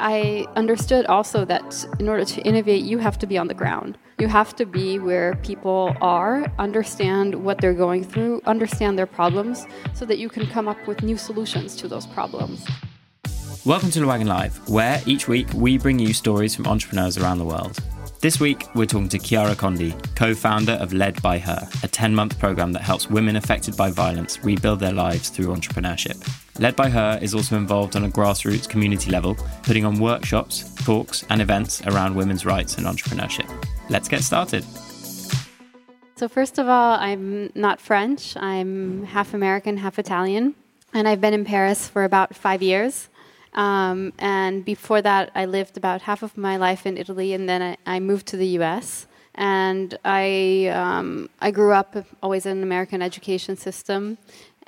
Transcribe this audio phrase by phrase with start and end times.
[0.00, 3.98] I understood also that in order to innovate, you have to be on the ground.
[4.20, 9.66] You have to be where people are, understand what they're going through, understand their problems,
[9.94, 12.64] so that you can come up with new solutions to those problems.
[13.66, 17.44] Welcome to Wagon Live, where each week we bring you stories from entrepreneurs around the
[17.44, 17.80] world.
[18.20, 22.12] This week, we're talking to Chiara Condi, co founder of Led by Her, a 10
[22.12, 26.16] month program that helps women affected by violence rebuild their lives through entrepreneurship.
[26.58, 31.24] Led by Her is also involved on a grassroots community level, putting on workshops, talks,
[31.30, 33.48] and events around women's rights and entrepreneurship.
[33.88, 34.64] Let's get started.
[36.16, 40.56] So, first of all, I'm not French, I'm half American, half Italian,
[40.92, 43.08] and I've been in Paris for about five years.
[43.58, 47.60] Um, and before that, I lived about half of my life in Italy, and then
[47.60, 49.08] I, I moved to the U.S.
[49.34, 54.18] And I um, I grew up always in an American education system,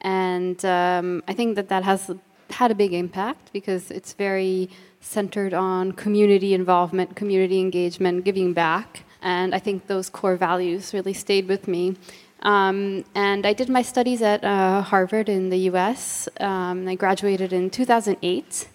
[0.01, 2.11] and um, I think that that has
[2.51, 4.69] had a big impact because it's very
[5.01, 11.15] centered on community involvement, community engagement, giving back, and I think those core values really
[11.15, 11.97] stayed with me.
[12.43, 16.29] Um, and I did my studies at uh, Harvard in the US.
[16.41, 18.69] Um, I graduated in 2008.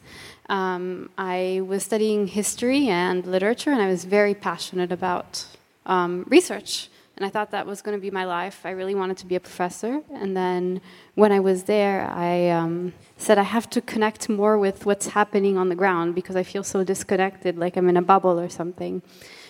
[0.49, 5.45] Um, I was studying history and literature, and I was very passionate about
[5.85, 6.89] um, research.
[7.17, 8.65] And I thought that was going to be my life.
[8.65, 10.01] I really wanted to be a professor.
[10.13, 10.81] And then
[11.15, 15.57] when I was there, I um, said I have to connect more with what's happening
[15.57, 19.01] on the ground because I feel so disconnected, like I'm in a bubble or something.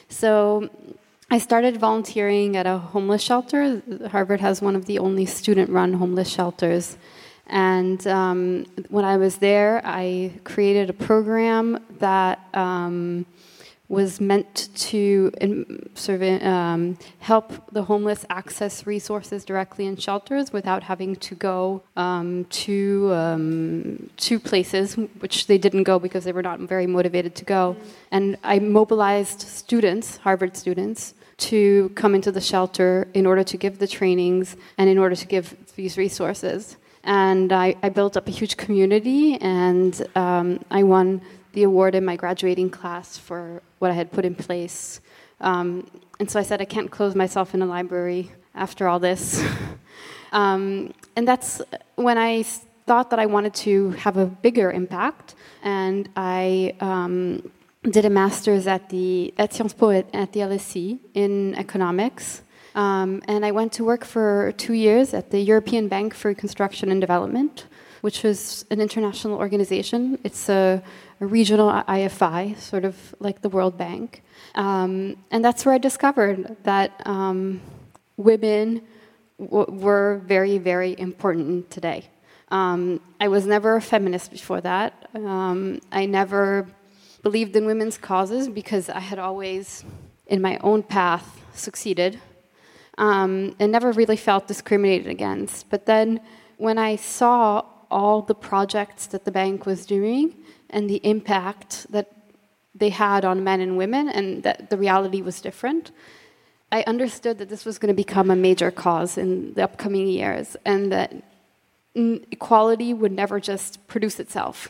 [0.10, 0.70] So
[1.32, 3.82] I started volunteering at a homeless shelter.
[4.12, 6.98] Harvard has one of the only student run homeless shelters.
[7.48, 13.26] And um, when I was there, I created a program that um,
[13.88, 20.52] was meant to in, sort of um, help the homeless access resources directly in shelters
[20.52, 26.32] without having to go um, to um, to places which they didn't go because they
[26.32, 27.76] were not very motivated to go.
[28.12, 33.78] And I mobilized students, Harvard students, to come into the shelter in order to give
[33.78, 36.78] the trainings and in order to give these resources.
[37.06, 41.22] And I, I built up a huge community, and um, I won
[41.54, 45.00] the award in my graduating class for what I had put in place.
[45.40, 45.88] Um,
[46.20, 49.44] and so I said, I can't close myself in a library after all this.
[50.32, 51.62] um, and that's
[51.96, 52.44] when I
[52.88, 57.52] thought that I wanted to have a bigger impact, and I um,
[57.84, 62.42] did a master's at the at Sciences Po at, at the LSE in economics.
[62.76, 66.92] Um, and I went to work for two years at the European Bank for Reconstruction
[66.92, 67.66] and Development,
[68.02, 70.20] which was an international organization.
[70.26, 70.84] It's a,
[71.22, 74.24] a regional IFI, sort of like the World Bank.
[74.56, 77.62] Um, and that's where I discovered that um,
[78.18, 78.82] women
[79.38, 82.10] were very, very important today.
[82.52, 85.10] Um, I was never a feminist before that.
[85.16, 86.68] Um, I never
[87.24, 89.86] believed in women's causes because I had always,
[90.28, 92.20] in my own path, succeeded
[92.98, 95.70] um, and never really felt discriminated against.
[95.70, 96.20] But then
[96.58, 100.36] when I saw all the projects that the bank was doing
[100.70, 102.12] and the impact that
[102.74, 105.92] they had on men and women, and that the reality was different,
[106.72, 110.58] I understood that this was going to become a major cause in the upcoming years,
[110.66, 111.14] and that
[111.96, 114.70] equality would never just produce itself.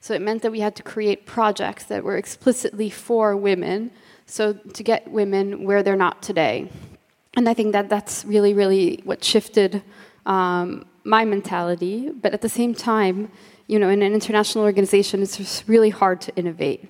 [0.00, 3.90] So it meant that we had to create projects that were explicitly for women,
[4.26, 6.70] so to get women where they're not today
[7.36, 9.82] and I think that that's really, really what shifted
[10.26, 12.10] um, my mentality.
[12.10, 13.30] But at the same time,
[13.66, 16.88] you know, in an international organization, it's just really hard to innovate.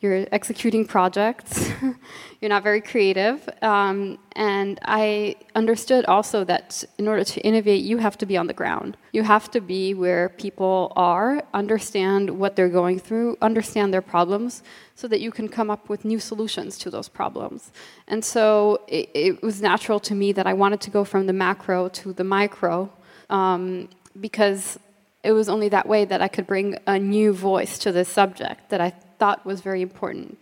[0.00, 1.70] You're executing projects,
[2.40, 3.46] you're not very creative.
[3.60, 8.46] Um, and I understood also that in order to innovate, you have to be on
[8.46, 8.96] the ground.
[9.12, 14.62] You have to be where people are, understand what they're going through, understand their problems,
[14.94, 17.70] so that you can come up with new solutions to those problems.
[18.08, 21.34] And so it, it was natural to me that I wanted to go from the
[21.34, 22.90] macro to the micro
[23.28, 24.78] um, because
[25.22, 28.70] it was only that way that I could bring a new voice to this subject
[28.70, 30.36] that I thought was very important.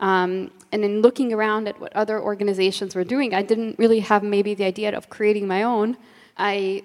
[0.00, 4.22] Um, and in looking around at what other organizations were doing, I didn't really have
[4.36, 5.96] maybe the idea of creating my own.
[6.36, 6.82] I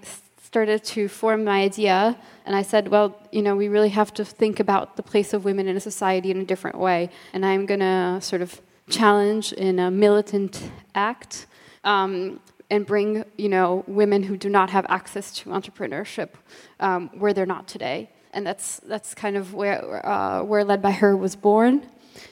[0.50, 4.24] started to form my idea, and I said, well, you know, we really have to
[4.26, 7.10] think about the place of women in a society in a different way.
[7.34, 11.46] And I'm going to sort of challenge in a militant act
[11.84, 12.40] um,
[12.72, 16.30] and bring, you know, women who do not have access to entrepreneurship
[16.80, 18.10] um, where they're not today.
[18.34, 21.86] And that's that's kind of where uh, where Led by Her was born.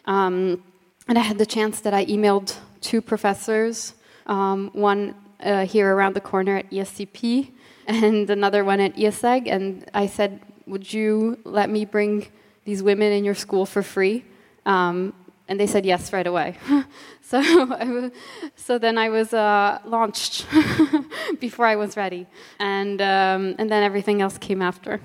[0.06, 0.64] Um,
[1.08, 3.94] and I had the chance that I emailed two professors,
[4.26, 7.52] um, one uh, here around the corner at ESCP,
[7.88, 12.28] and another one at IÉSEG, and I said, Would you let me bring
[12.66, 14.26] these women in your school for free?
[14.66, 15.14] Um,
[15.48, 16.58] and they said yes right away.
[17.22, 18.12] so,
[18.56, 20.46] so then I was uh, launched
[21.40, 22.28] before I was ready,
[22.60, 25.00] and um, and then everything else came after.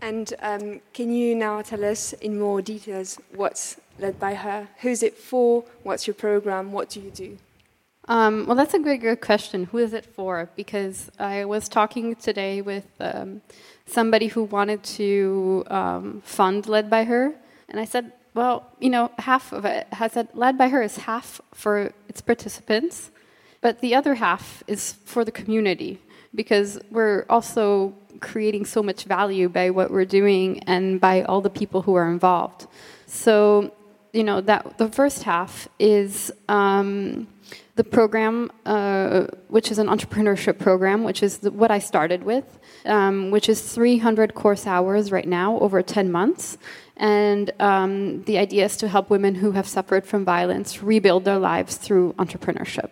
[0.00, 4.68] And um, can you now tell us in more details what's led by her?
[4.80, 5.64] Who's it for?
[5.82, 6.72] What's your program?
[6.72, 7.38] What do you do?
[8.06, 9.64] Um, well, that's a good, good question.
[9.64, 10.48] Who is it for?
[10.56, 13.42] Because I was talking today with um,
[13.86, 17.34] somebody who wanted to um, fund Led by Her,
[17.68, 20.96] and I said, well, you know, half of it has said Led by Her is
[20.98, 23.10] half for its participants,
[23.60, 26.00] but the other half is for the community
[26.34, 31.50] because we're also creating so much value by what we're doing and by all the
[31.50, 32.66] people who are involved.
[33.06, 33.72] So,
[34.12, 37.28] you know, that the first half is um,
[37.76, 42.58] the program, uh, which is an entrepreneurship program, which is the, what I started with,
[42.86, 46.58] um, which is 300 course hours right now over 10 months.
[46.96, 51.38] And um, the idea is to help women who have suffered from violence rebuild their
[51.38, 52.90] lives through entrepreneurship.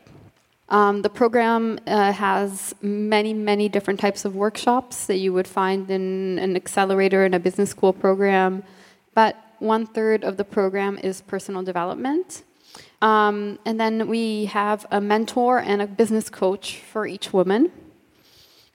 [0.69, 5.89] Um, the program uh, has many, many different types of workshops that you would find
[5.91, 8.65] in an accelerator in a business school program,
[9.15, 12.43] but one third of the program is personal development.
[13.01, 17.71] Um, and then we have a mentor and a business coach for each woman.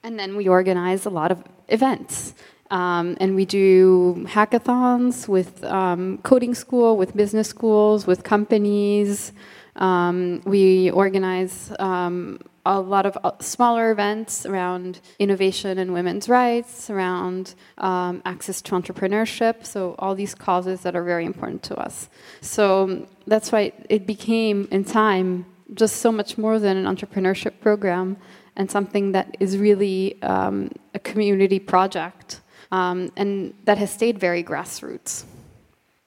[0.02, 2.34] And then we organize a lot of events.
[2.70, 9.32] Um, and we do hackathons with um, coding school, with business schools, with companies.
[9.76, 16.90] Um, we organize um, a lot of uh, smaller events around innovation and women's rights,
[16.90, 19.66] around um, access to entrepreneurship.
[19.66, 22.08] So, all these causes that are very important to us.
[22.40, 28.16] So, that's why it became, in time, just so much more than an entrepreneurship program
[28.56, 32.40] and something that is really um, a community project
[32.70, 35.24] um, and that has stayed very grassroots.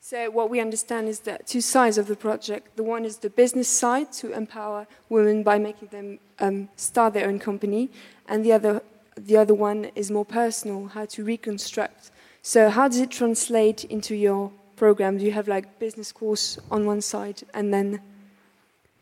[0.08, 2.78] So what we understand is that two sides of the project.
[2.78, 7.28] The one is the business side to empower women by making them um, start their
[7.28, 7.90] own company,
[8.28, 8.84] and the other,
[9.18, 12.12] the other one is more personal, how to reconstruct.
[12.44, 15.18] So how does it translate into your program?
[15.18, 18.00] Do you have like business course on one side, and then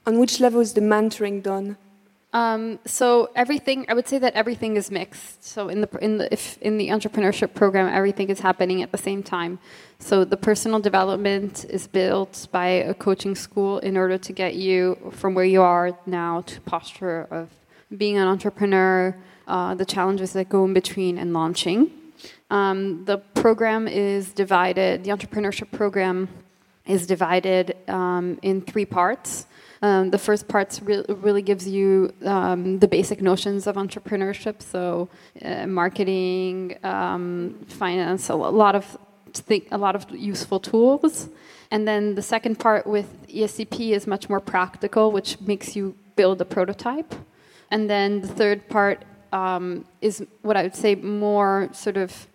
[0.07, 1.75] on which level is the mentoring done?
[2.33, 5.43] Um, so everything, I would say that everything is mixed.
[5.43, 8.97] So in the in the if in the entrepreneurship program, everything is happening at the
[8.97, 9.59] same time.
[9.99, 14.97] So the personal development is built by a coaching school in order to get you
[15.11, 17.49] from where you are now to posture of
[17.95, 19.15] being an entrepreneur,
[19.47, 21.91] uh, the challenges that go in between and launching.
[22.49, 25.03] Um, the program is divided.
[25.03, 26.29] The entrepreneurship program
[26.87, 29.45] is divided um, in three parts.
[29.83, 35.09] Um, the first part re- really gives you um, the basic notions of entrepreneurship, so
[35.43, 38.97] uh, marketing, um, finance, a lot of
[39.71, 41.27] a lot of useful tools.
[41.69, 46.39] And then the second part with ESCP is much more practical, which makes you build
[46.39, 47.13] a prototype.
[47.69, 49.03] And then the third part
[49.33, 52.27] um, is what I would say more sort of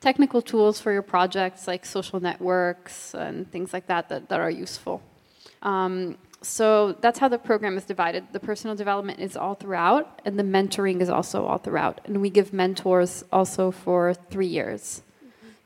[0.00, 4.50] technical tools for your projects, like social networks and things like that, that, that are
[4.50, 5.02] useful.
[5.62, 8.24] Um, so that's how the program is divided.
[8.32, 12.00] The personal development is all throughout, and the mentoring is also all throughout.
[12.04, 15.02] And we give mentors also for three years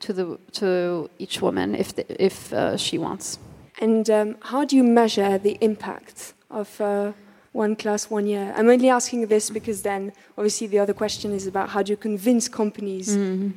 [0.00, 3.38] to the to each woman if the, if uh, she wants.
[3.80, 7.12] And um, how do you measure the impact of uh,
[7.52, 8.52] one class, one year?
[8.56, 11.96] I'm only asking this because then obviously the other question is about how do you
[11.96, 13.52] convince companies mm.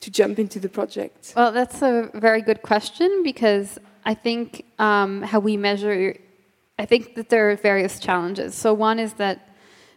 [0.00, 1.34] to jump into the project?
[1.36, 6.16] Well, that's a very good question because I think um, how we measure
[6.78, 8.54] I think that there are various challenges.
[8.54, 9.48] So one is that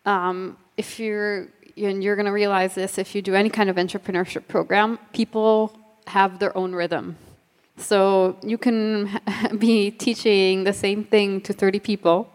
[0.05, 3.75] um, if you're and you're going to realize this if you do any kind of
[3.75, 7.17] entrepreneurship program, people have their own rhythm.
[7.77, 9.19] So you can
[9.59, 12.29] be teaching the same thing to 30 people,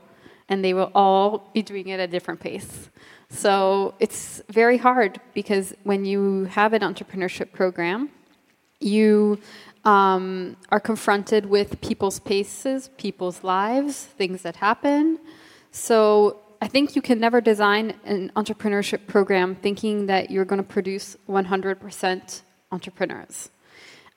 [0.49, 2.91] and they will all be doing it at a different pace.
[3.29, 8.11] So it's very hard because when you have an entrepreneurship program,
[8.79, 9.39] you
[9.85, 15.19] um, are confronted with people's paces, people's lives, things that happen.
[15.71, 20.69] So I think you can never design an entrepreneurship program thinking that you're going to
[20.69, 23.51] produce 100% entrepreneurs.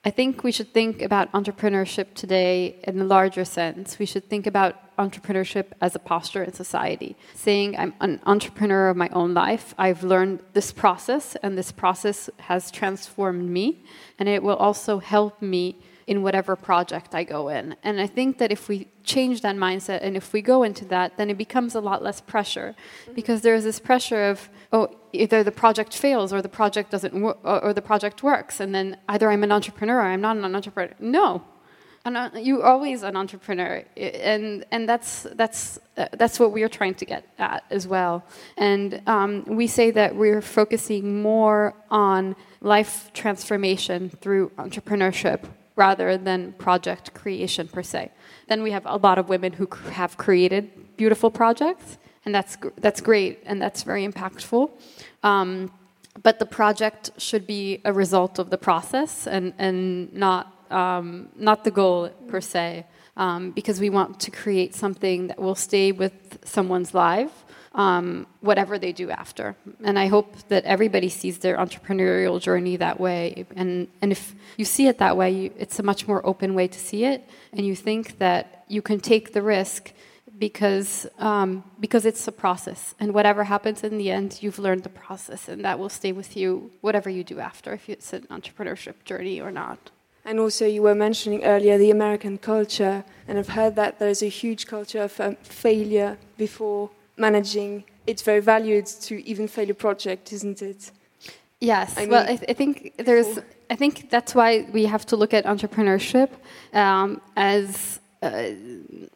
[0.07, 3.97] I think we should think about entrepreneurship today in a larger sense.
[3.97, 8.97] We should think about entrepreneurship as a posture in society, saying, I'm an entrepreneur of
[8.97, 9.73] my own life.
[9.79, 13.83] I've learned this process, and this process has transformed me,
[14.19, 17.75] and it will also help me in whatever project I go in.
[17.83, 21.17] And I think that if we change that mindset and if we go into that,
[21.17, 22.75] then it becomes a lot less pressure
[23.15, 27.39] because there's this pressure of, oh, either the project fails or the project doesn't work
[27.43, 28.59] or the project works.
[28.59, 30.93] And then either I'm an entrepreneur or I'm not an entrepreneur.
[30.99, 31.43] No.
[32.07, 37.05] And you're always an entrepreneur, and and that's that's uh, that's what we're trying to
[37.05, 38.23] get at as well.
[38.57, 45.45] And um, we say that we're focusing more on life transformation through entrepreneurship
[45.75, 48.11] rather than project creation per se.
[48.47, 53.01] Then we have a lot of women who have created beautiful projects, and that's that's
[53.01, 54.69] great and that's very impactful.
[55.23, 55.71] Um,
[56.23, 61.63] but the project should be a result of the process and and not um, not
[61.63, 62.85] the goal per se,
[63.17, 67.44] um, because we want to create something that will stay with someone's life
[67.75, 69.55] um, whatever they do after.
[69.83, 73.45] And I hope that everybody sees their entrepreneurial journey that way.
[73.55, 76.67] And, and if you see it that way, you, it's a much more open way
[76.67, 77.29] to see it.
[77.51, 79.91] And you think that you can take the risk
[80.39, 82.95] because, um, because it's a process.
[82.99, 85.49] And whatever happens in the end, you've learned the process.
[85.49, 89.41] And that will stay with you, whatever you do after, if it's an entrepreneurship journey
[89.41, 89.91] or not.
[90.27, 94.27] And also, you were mentioning earlier the American culture, and I've heard that there's a
[94.27, 100.33] huge culture of um, failure before managing, it's very valued to even fail a project,
[100.33, 100.91] isn't it?
[101.59, 101.97] Yes.
[101.97, 103.39] I well, I, th- I, think there's.
[103.69, 106.29] I think that's why we have to look at entrepreneurship
[106.73, 108.51] um, as uh,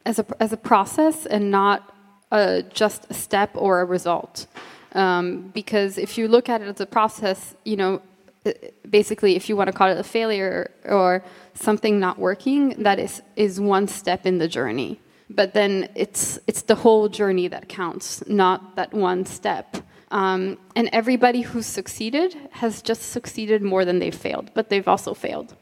[0.06, 1.94] as a as a process and not
[2.32, 4.48] uh, just a step or a result.
[4.94, 8.02] Um, because if you look at it as a process, you know,
[8.46, 8.52] uh,
[8.90, 13.22] basically, if you want to call it a failure or something not working, that is
[13.36, 15.00] is one step in the journey
[15.30, 19.78] but then it's it's the whole journey that counts, not that one step.
[20.12, 25.14] Um, and everybody who's succeeded has just succeeded more than they've failed, but they've also
[25.14, 25.56] failed.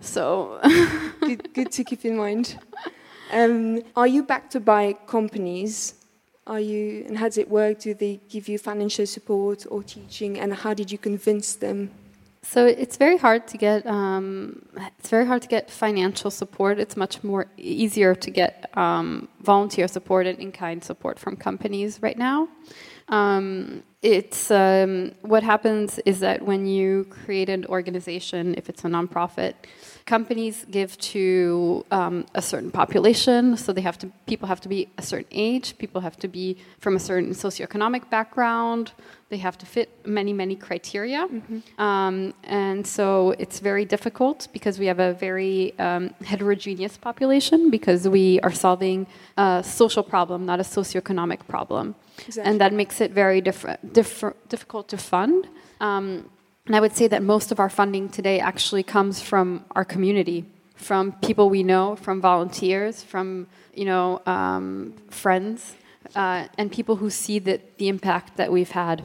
[0.00, 0.58] So
[1.20, 2.58] good, good, to keep in mind.
[3.32, 5.94] Um, are you backed by companies?
[6.46, 7.78] Are you and how does it work?
[7.78, 10.40] Do they give you financial support or teaching?
[10.40, 11.92] And how did you convince them
[12.44, 14.66] so it's very hard to get um,
[14.98, 16.80] it's very hard to get financial support.
[16.80, 22.18] It's much more easier to get um, volunteer support and in-kind support from companies right
[22.18, 22.48] now.
[23.08, 28.88] Um, it's um, what happens is that when you create an organization, if it's a
[28.88, 29.54] nonprofit,
[30.06, 33.56] companies give to um, a certain population.
[33.56, 36.56] So they have to people have to be a certain age, people have to be
[36.78, 38.92] from a certain socioeconomic background.
[39.28, 41.80] They have to fit many many criteria, mm-hmm.
[41.80, 48.06] um, and so it's very difficult because we have a very um, heterogeneous population because
[48.06, 49.06] we are solving
[49.38, 52.42] a social problem, not a socioeconomic problem, exactly.
[52.50, 55.48] and that makes it very different, difficult to fund.
[56.66, 60.44] And I would say that most of our funding today actually comes from our community,
[60.76, 65.74] from people we know, from volunteers, from you know um, friends,
[66.14, 69.04] uh, and people who see that the impact that we've had.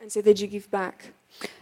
[0.00, 1.12] And so, did you give back?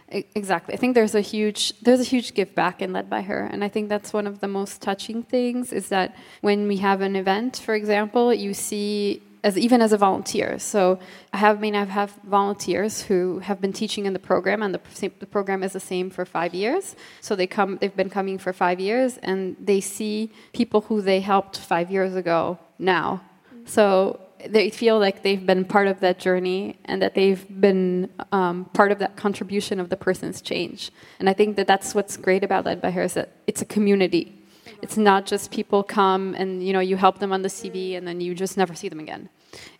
[0.09, 0.73] Exactly.
[0.73, 3.63] I think there's a huge there's a huge give back in led by her, and
[3.63, 7.15] I think that's one of the most touching things is that when we have an
[7.15, 10.59] event, for example, you see as even as a volunteer.
[10.59, 10.99] So
[11.33, 14.73] I have I mean I have volunteers who have been teaching in the program, and
[14.73, 16.95] the, the program is the same for five years.
[17.21, 21.21] So they come, they've been coming for five years, and they see people who they
[21.21, 23.21] helped five years ago now.
[23.65, 28.65] So they feel like they've been part of that journey and that they've been um,
[28.73, 30.91] part of that contribution of the person's change.
[31.19, 33.65] And I think that that's what's great about Led by Her is that it's a
[33.65, 34.40] community
[34.81, 38.07] it's not just people come and you know you help them on the CV and
[38.07, 39.29] then you just never see them again.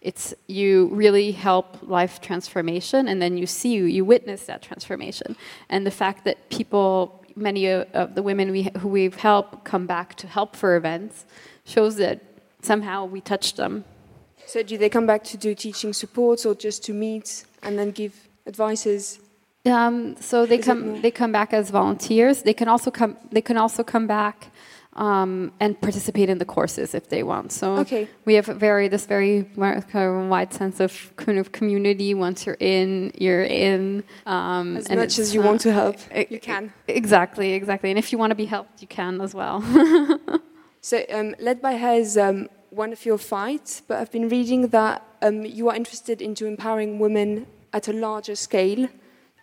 [0.01, 5.35] It's you really help life transformation and then you see you witness that transformation.
[5.69, 10.15] And the fact that people, many of the women we, who we've helped come back
[10.15, 11.25] to help for events,
[11.63, 12.21] shows that
[12.61, 13.85] somehow we touched them.
[14.45, 17.91] So do they come back to do teaching supports or just to meet and then
[17.91, 19.19] give advices?
[19.65, 22.41] Um, so they Is come they come back as volunteers.
[22.41, 24.47] They can also come they can also come back
[24.93, 27.51] um, and participate in the courses if they want.
[27.51, 28.07] So okay.
[28.25, 32.13] we have very this very wide sense of kind of community.
[32.13, 34.03] Once you're in, you're in.
[34.25, 35.97] Um, as much as you uh, want to help,
[36.29, 36.73] you can.
[36.87, 37.89] Exactly, exactly.
[37.89, 39.61] And if you want to be helped, you can as well.
[40.81, 44.67] so, um, led by her is um, one of your fights, but I've been reading
[44.69, 48.89] that um, you are interested into empowering women at a larger scale,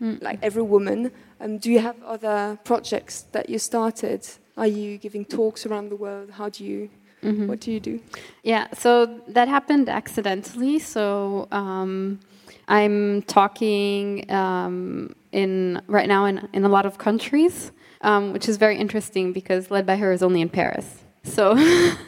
[0.01, 0.23] mm.
[0.23, 1.11] like every woman.
[1.41, 4.27] Um, do you have other projects that you started?
[4.59, 6.33] Are you giving talks around the world?
[6.33, 6.91] How do you?
[7.23, 7.47] Mm-hmm.
[7.47, 8.01] What do you do?
[8.43, 10.81] Yeah, so that happened accidentally.
[10.81, 12.19] So um,
[12.67, 18.57] I'm talking um, in right now in, in a lot of countries, um, which is
[18.57, 21.05] very interesting because Led by Her is only in Paris.
[21.23, 21.55] So,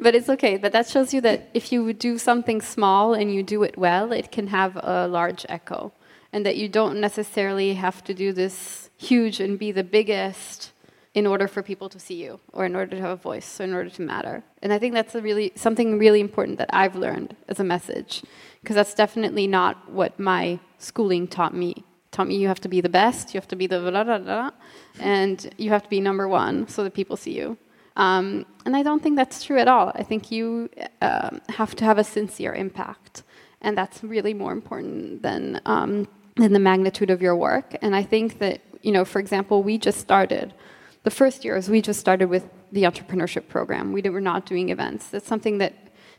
[0.00, 0.56] but it's okay.
[0.56, 4.12] But that shows you that if you do something small and you do it well,
[4.12, 5.92] it can have a large echo,
[6.32, 10.72] and that you don't necessarily have to do this huge and be the biggest
[11.14, 13.64] in order for people to see you or in order to have a voice or
[13.64, 14.44] in order to matter.
[14.62, 18.22] And i think that's a really something really important that i've learned as a message
[18.60, 21.84] because that's definitely not what my schooling taught me.
[22.10, 24.18] Taught me you have to be the best you have to be the blah, blah,
[24.18, 24.50] blah,
[25.00, 27.56] and you have to be number one so that people see you.
[27.96, 29.92] Um, and i don't think that's true at all.
[29.94, 30.70] I think you
[31.02, 33.22] um, have to have a sincere impact
[33.60, 37.76] and that's really more important than um, than the magnitude of your work.
[37.82, 40.54] And i think that you know for example we just started
[41.08, 43.84] the first years, we just started with the entrepreneurship program.
[43.96, 45.02] We were not doing events.
[45.12, 45.72] That's something that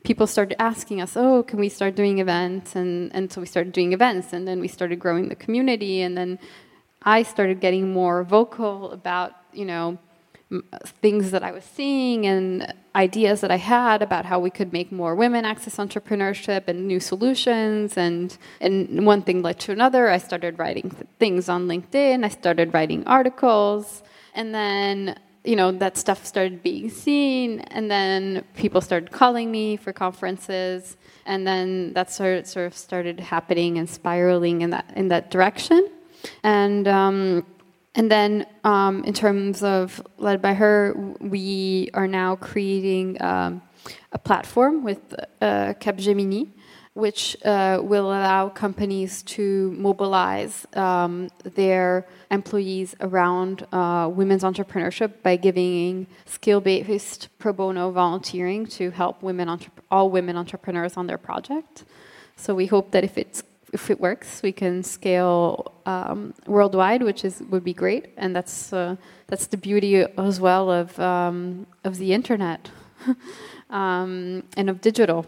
[0.03, 2.75] people started asking us, oh, can we start doing events?
[2.75, 6.17] And, and so we started doing events, and then we started growing the community, and
[6.19, 6.39] then
[7.03, 9.85] I started getting more vocal about, you know,
[11.03, 14.91] things that I was seeing and ideas that I had about how we could make
[14.91, 17.95] more women access entrepreneurship and new solutions.
[17.95, 20.09] And, and one thing led to another.
[20.09, 24.01] I started writing things on LinkedIn, I started writing articles.
[24.33, 29.77] And then, you know, that stuff started being seen, and then people started calling me
[29.77, 35.07] for conferences, and then that sort sort of started happening and spiraling in that in
[35.09, 35.89] that direction.
[36.43, 37.45] And um,
[37.95, 43.61] and then, um, in terms of led by her, we are now creating um,
[44.11, 46.49] a platform with uh, Capgemini,
[46.99, 55.35] which uh, will allow companies to mobilize um, their employees around uh, women's entrepreneurship by
[55.35, 59.47] giving skill-based pro bono volunteering to help women
[59.89, 61.85] all women entrepreneurs on their project.
[62.35, 67.23] So we hope that if it's if it works, we can scale um, worldwide, which
[67.23, 68.95] is would be great, and that's uh,
[69.27, 72.69] that's the beauty as well of um, of the internet
[73.69, 75.25] um, and of digital.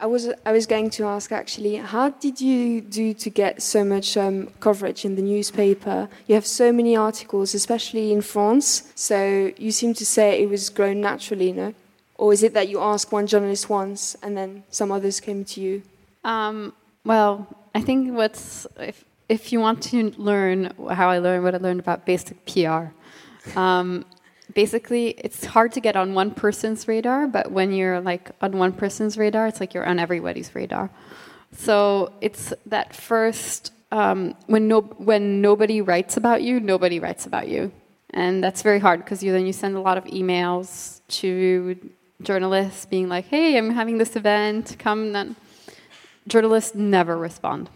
[0.00, 3.84] I was I was going to ask actually, how did you do to get so
[3.84, 6.08] much um, coverage in the newspaper?
[6.26, 8.92] You have so many articles, especially in France.
[8.94, 11.74] So you seem to say it was grown naturally, no?
[12.16, 15.60] Or is it that you asked one journalist once and then some others came to
[15.60, 15.82] you?
[16.24, 16.72] Um,
[17.04, 21.58] well, I think what's if if you want to learn how I learned what I
[21.58, 22.92] learned about basic PR.
[23.58, 24.04] Um,
[24.54, 28.72] basically it's hard to get on one person's radar, but when you're like on one
[28.72, 30.90] person's radar, it's like you're on everybody's radar.
[31.52, 37.48] So it's that first um, when no when nobody writes about you, nobody writes about
[37.48, 37.72] you,
[38.10, 41.76] and that's very hard because you then you send a lot of emails to
[42.22, 45.36] journalists being like, "Hey, I'm having this event, come." Then
[46.26, 47.70] journalists never respond.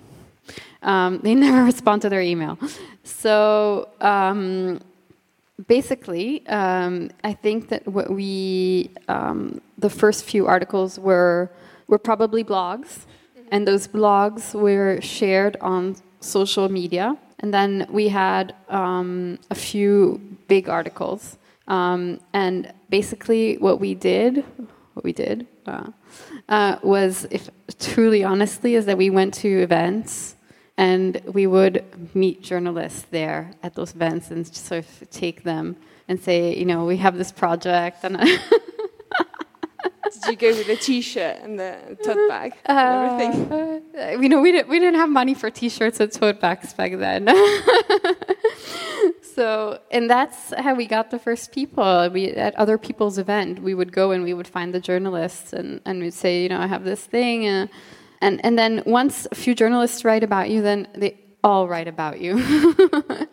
[0.83, 2.59] Um, they never respond to their email.
[3.05, 3.89] So.
[4.01, 4.81] Um,
[5.66, 11.51] basically, um, I think that what we um, the first few articles were
[11.88, 13.48] were probably blogs, mm-hmm.
[13.51, 17.16] and those blogs were shared on social media.
[17.40, 24.44] And then we had um, a few big articles, um, and basically what we did,
[24.94, 25.88] what we did uh,
[26.48, 30.37] uh, was, if truly honestly, is that we went to events
[30.77, 35.77] and we would meet journalists there at those events and sort of take them
[36.09, 38.05] and say, you know, we have this project.
[38.05, 38.19] And
[40.13, 43.83] Did you go with a T-shirt and the tote bag and uh, everything?
[43.99, 46.93] Uh, you know, we didn't we didn't have money for T-shirts and tote bags back
[46.99, 47.29] then.
[49.23, 52.11] so, and that's how we got the first people.
[52.11, 55.81] We at other people's event, we would go and we would find the journalists and
[55.87, 57.49] and we'd say, you know, I have this thing.
[57.49, 57.67] Uh,
[58.23, 62.21] and, and then once a few journalists write about you, then they all write about
[62.21, 62.37] you.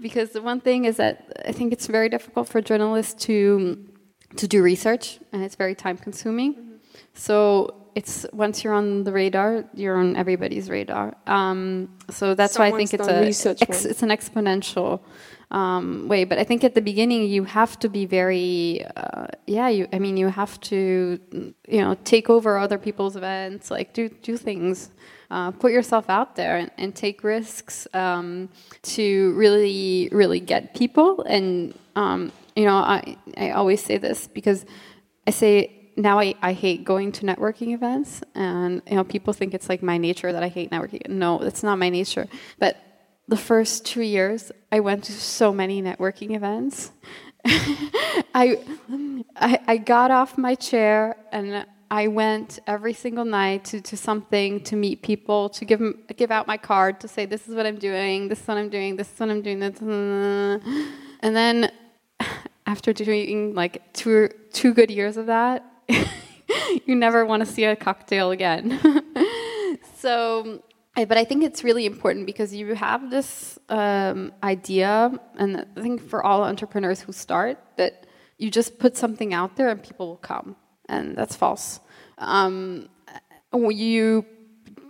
[0.00, 3.84] because the one thing is that I think it's very difficult for journalists to
[4.36, 6.54] to do research, and it's very time consuming.
[6.54, 6.74] Mm-hmm.
[7.14, 11.16] So it's once you're on the radar, you're on everybody's radar.
[11.26, 15.00] Um, so that's Someone's why I think it's a ex, it's an exponential
[15.50, 16.24] um, way.
[16.24, 19.68] But I think at the beginning you have to be very, uh, yeah.
[19.68, 21.18] You, I mean, you have to,
[21.68, 24.90] you know, take over other people's events, like do do things,
[25.30, 28.48] uh, put yourself out there, and, and take risks um,
[28.82, 31.22] to really, really get people.
[31.22, 34.66] And um, you know, I I always say this because
[35.26, 39.52] I say now I, I hate going to networking events and you know people think
[39.52, 41.08] it's like my nature that I hate networking.
[41.08, 42.26] No, it's not my nature.
[42.58, 42.76] But
[43.26, 46.92] the first two years, I went to so many networking events.
[47.44, 48.58] I,
[49.36, 54.62] I, I got off my chair and I went every single night to, to something
[54.64, 55.80] to meet people, to give
[56.16, 58.68] give out my card, to say this is what I'm doing, this is what I'm
[58.68, 61.72] doing, this is what I'm doing, this, and then
[62.66, 65.64] after doing like two two good years of that,
[66.86, 68.80] you never want to see a cocktail again.
[69.96, 70.62] so
[71.06, 76.02] but I think it's really important because you have this um, idea, and I think
[76.02, 78.06] for all entrepreneurs who start, that
[78.38, 80.56] you just put something out there and people will come,
[80.88, 81.80] and that's false.
[82.18, 82.88] Um,
[83.52, 84.24] you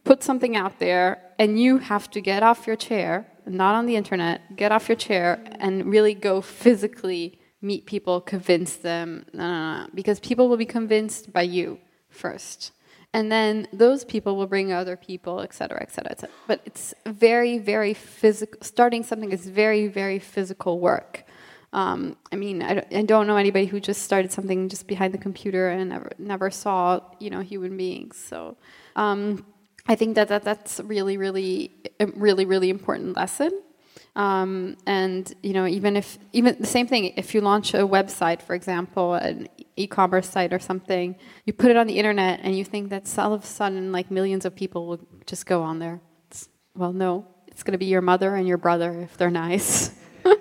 [0.05, 3.97] put something out there, and you have to get off your chair, not on the
[3.97, 9.83] internet, get off your chair and really go physically meet people, convince them, no, no,
[9.83, 12.73] no, because people will be convinced by you first
[13.14, 16.35] and then those people will bring other people, et cetera, et cetera, et cetera.
[16.47, 18.61] But it's very, very physical.
[18.62, 21.25] Starting something is very, very physical work.
[21.73, 25.68] Um, I mean, I don't, know anybody who just started something just behind the computer
[25.68, 28.16] and never, never saw, you know, human beings.
[28.16, 28.57] So
[28.97, 29.44] um,
[29.87, 31.73] I think that, that that's really, really,
[32.14, 33.51] really, really important lesson.
[34.16, 38.42] Um, and you know, even if even the same thing, if you launch a website,
[38.42, 42.64] for example, an e-commerce site or something, you put it on the internet, and you
[42.64, 46.01] think that all of a sudden, like millions of people will just go on there.
[46.29, 49.92] It's, well, no, it's going to be your mother and your brother if they're nice.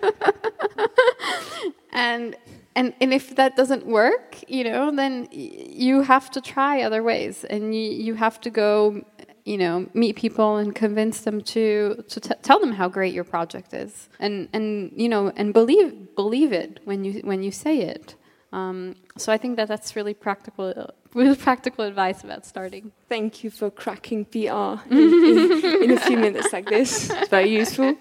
[1.92, 2.36] and
[2.76, 7.44] and and if that doesn't work, you know, then you have to try other ways,
[7.44, 9.04] and you you have to go
[9.48, 13.74] you know meet people and convince them to to tell them how great your project
[13.74, 18.16] is and and you know and believe believe it when you when you say it
[18.54, 22.92] um, so I think that that's really practical, really practical advice about starting.
[23.10, 27.10] Thank you for cracking PR in, in, in a few minutes like this.
[27.10, 27.98] It's very useful.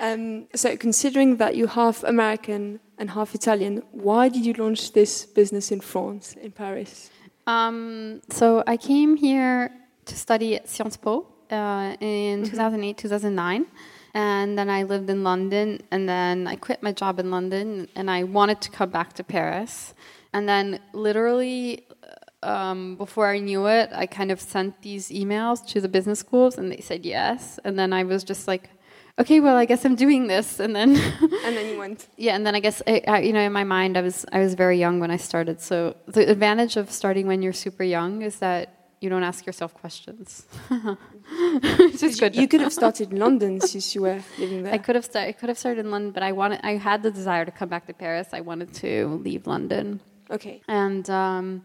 [0.00, 5.24] Um, so, considering that you're half American and half Italian, why did you launch this
[5.24, 7.10] business in France, in Paris?
[7.46, 9.72] Um, so, I came here
[10.08, 12.50] to study at Sciences Po uh, in mm-hmm.
[12.50, 13.66] 2008, 2009.
[14.14, 18.10] And then I lived in London, and then I quit my job in London, and
[18.10, 19.94] I wanted to come back to Paris.
[20.32, 21.86] And then, literally,
[22.42, 26.58] um, before I knew it, I kind of sent these emails to the business schools,
[26.58, 27.60] and they said yes.
[27.64, 28.70] And then I was just like,
[29.18, 30.58] okay, well, I guess I'm doing this.
[30.58, 30.90] And then,
[31.44, 32.08] and then you went.
[32.16, 34.38] Yeah, and then I guess I, I, you know, in my mind, I was I
[34.38, 35.60] was very young when I started.
[35.60, 39.74] So the advantage of starting when you're super young is that you don't ask yourself
[39.74, 40.46] questions.
[41.30, 42.34] it's good.
[42.34, 44.72] You could have started in London since you were living there.
[44.72, 45.28] I could have started.
[45.28, 46.60] I could have started in London, but I wanted.
[46.62, 48.28] I had the desire to come back to Paris.
[48.32, 50.00] I wanted to leave London.
[50.30, 50.62] Okay.
[50.68, 51.62] And um,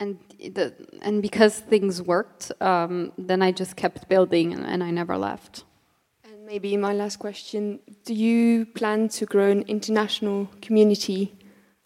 [0.00, 4.90] and the and because things worked, um, then I just kept building, and, and I
[4.90, 5.64] never left.
[6.24, 11.32] And maybe my last question: Do you plan to grow an international community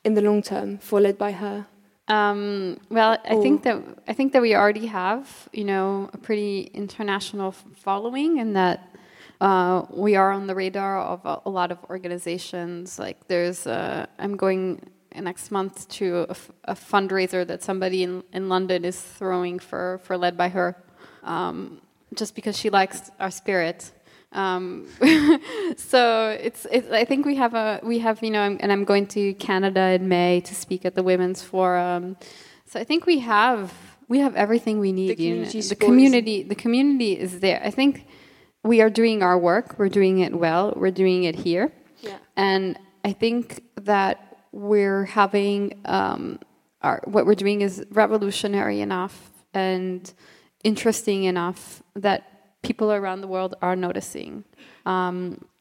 [0.05, 1.67] in the long term for Led by Her?
[2.09, 6.71] Um, well, I think that I think that we already have, you know, a pretty
[6.73, 8.95] international following, and that
[9.41, 12.99] uh, we are on the radar of a, a lot of organizations.
[12.99, 16.27] Like, there's, a, I'm going next month to
[16.65, 20.77] a, fundraiser that somebody in, in London is throwing for for led by her,
[21.25, 21.81] um,
[22.15, 23.91] just because she likes our spirit.
[24.33, 24.87] Um,
[25.77, 29.07] so it's, it's, I think we have a we have you know and I'm going
[29.09, 32.17] to Canada in May to speak at the Women's Forum.
[32.67, 33.73] So I think we have
[34.09, 35.11] we have everything we need.
[35.11, 35.69] The community, you know?
[35.69, 37.61] the, community the community is there.
[37.65, 38.07] I think
[38.63, 39.79] we are doing our work.
[39.79, 40.73] We're doing it well.
[40.77, 41.73] We're doing it here.
[42.01, 42.19] Yeah.
[42.37, 46.41] And I think that we're having um,
[46.83, 50.13] our what we're doing is revolutionary enough and
[50.65, 52.36] interesting enough that
[52.69, 54.45] people around the world are noticing.
[54.85, 55.17] Um,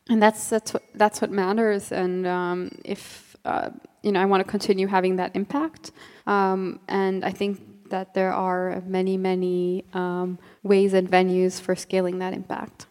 [0.09, 1.91] and that's, that's, what, that's what matters.
[1.91, 3.69] And um, if, uh,
[4.03, 5.91] you know, I want to continue having that impact.
[6.27, 12.19] Um, and I think that there are many, many um, ways and venues for scaling
[12.19, 12.87] that impact.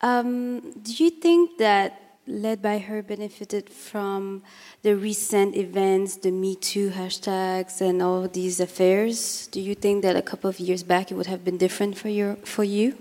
[0.00, 4.42] Um, do you think that led by her benefited from
[4.82, 9.48] the recent events, the Me Too hashtags, and all these affairs?
[9.48, 12.08] Do you think that a couple of years back it would have been different for
[12.08, 12.96] your for you?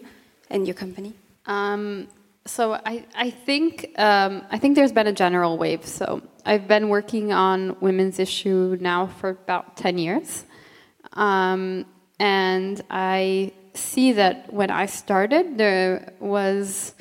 [0.52, 1.14] And your company?
[1.46, 2.08] Um,
[2.46, 5.86] so I, I think um, I think there's been a general wave.
[5.86, 10.46] So I've been working on women's issue now for about ten years,
[11.14, 11.86] um,
[12.20, 16.94] and I see that when I started, there was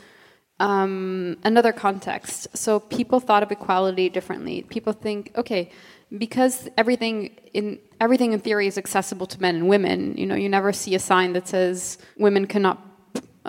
[0.60, 2.48] um, another context.
[2.54, 4.62] So people thought of equality differently.
[4.68, 5.70] People think, okay,
[6.18, 10.16] because everything in everything in theory is accessible to men and women.
[10.16, 12.89] You know, you never see a sign that says women cannot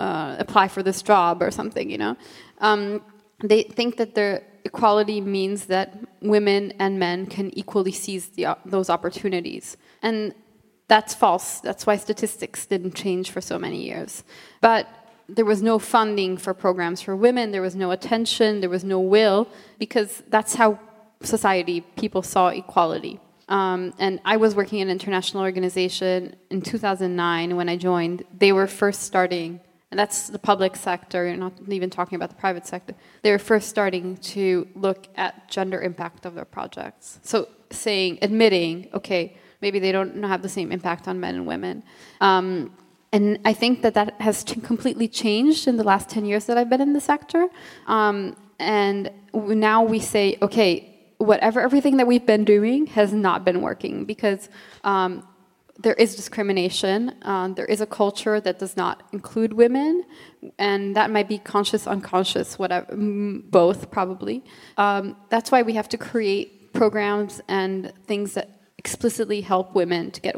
[0.02, 2.16] uh, apply for this job or something, you know.
[2.58, 2.80] Um,
[3.50, 4.34] they think that their
[4.64, 5.88] equality means that
[6.20, 9.76] women and men can equally seize the, those opportunities.
[10.02, 10.34] And
[10.88, 11.60] that's false.
[11.60, 14.24] That's why statistics didn't change for so many years.
[14.60, 14.88] But
[15.28, 19.00] there was no funding for programs for women, there was no attention, there was no
[19.00, 20.78] will, because that's how
[21.22, 23.20] society, people saw equality.
[23.48, 28.24] Um, and I was working in an international organization in 2009 when I joined.
[28.36, 29.60] They were first starting,
[29.92, 32.94] and that's the public sector, you're not even talking about the private sector.
[33.20, 37.20] they're first starting to look at gender impact of their projects.
[37.22, 41.82] So saying, admitting, okay, maybe they don't have the same impact on men and women.
[42.22, 42.74] Um,
[43.12, 46.70] and I think that that has completely changed in the last 10 years that I've
[46.70, 47.48] been in the sector.
[47.86, 53.60] Um, and now we say, okay, whatever everything that we've been doing has not been
[53.60, 54.48] working because
[54.84, 55.22] um,
[55.82, 57.14] there is discrimination.
[57.22, 60.04] Um, there is a culture that does not include women,
[60.58, 64.44] and that might be conscious, unconscious, whatever, both probably.
[64.76, 70.20] Um, that's why we have to create programs and things that explicitly help women to
[70.20, 70.34] get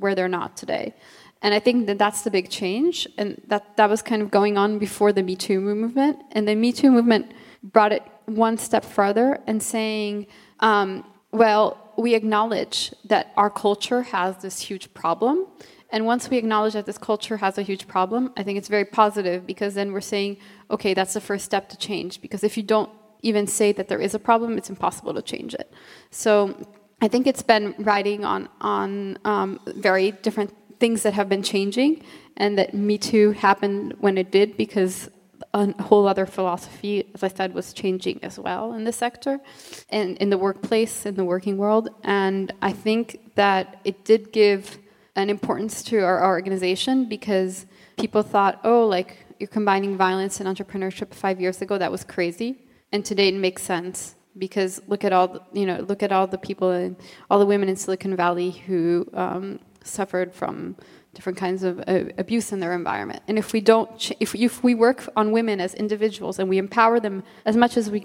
[0.00, 0.94] where they're not today.
[1.42, 4.56] And I think that that's the big change, and that that was kind of going
[4.56, 7.32] on before the Me Too movement, and the Me Too movement
[7.62, 10.26] brought it one step further and saying,
[10.60, 15.46] um, well, we acknowledge that our culture has this huge problem.
[15.90, 18.84] And once we acknowledge that this culture has a huge problem, I think it's very
[18.84, 20.38] positive because then we're saying,
[20.70, 22.20] okay, that's the first step to change.
[22.20, 22.90] Because if you don't
[23.22, 25.72] even say that there is a problem, it's impossible to change it.
[26.10, 26.56] So
[27.00, 32.02] I think it's been riding on on um, very different things that have been changing,
[32.36, 35.10] and that Me Too happened when it did because
[35.54, 39.40] a whole other philosophy, as I said, was changing as well in the sector
[39.88, 41.88] and in the workplace, in the working world.
[42.04, 44.78] And I think that it did give
[45.14, 50.48] an importance to our, our organization because people thought, oh, like you're combining violence and
[50.48, 52.62] entrepreneurship five years ago, that was crazy.
[52.92, 56.26] And today it makes sense because look at all the, you know look at all
[56.26, 56.96] the people and
[57.30, 60.76] all the women in Silicon Valley who um, suffered from
[61.16, 63.22] different kinds of uh, abuse in their environment.
[63.28, 67.00] And if we don't, if, if we work on women as individuals and we empower
[67.06, 67.16] them
[67.50, 68.00] as much as we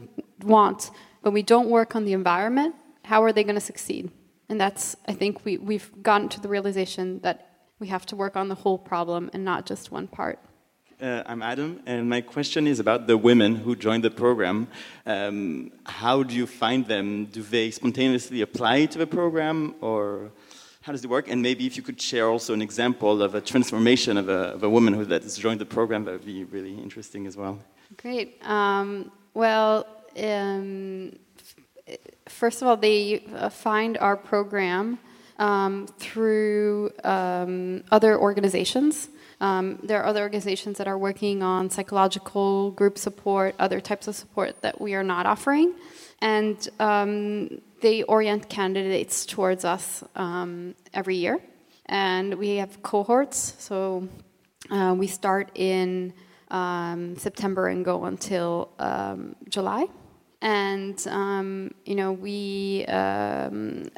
[0.55, 0.89] want,
[1.23, 2.73] but we don't work on the environment,
[3.11, 4.09] how are they going to succeed?
[4.49, 7.37] And that's, I think, we, we've gotten to the realization that
[7.79, 10.39] we have to work on the whole problem and not just one part.
[11.01, 14.67] Uh, I'm Adam, and my question is about the women who joined the program.
[15.05, 17.25] Um, how do you find them?
[17.25, 20.31] Do they spontaneously apply to the program, or
[20.81, 21.29] how does it work?
[21.29, 24.63] And maybe if you could share also an example of a transformation of a, of
[24.63, 27.59] a woman who that has joined the program, that would be really interesting as well.
[27.97, 28.37] Great.
[28.45, 29.85] Um, well,
[30.17, 31.13] um,
[32.27, 34.97] first of all, they uh, find our program
[35.37, 39.09] um, through um, other organizations.
[39.39, 44.15] Um, there are other organizations that are working on psychological group support, other types of
[44.15, 45.73] support that we are not offering.
[46.21, 51.39] And um, they orient candidates towards us um, every year.
[51.87, 54.07] And we have cohorts, so
[54.69, 56.13] uh, we start in
[56.49, 59.87] um, September and go until um, July.
[60.41, 63.89] And, um, you know, we um,